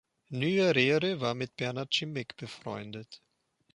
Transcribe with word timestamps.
Nyerere 0.31 1.21
war 1.21 1.35
mit 1.35 1.55
Bernhard 1.57 1.91
Grzimek 1.91 2.35
befreundet. 2.35 3.21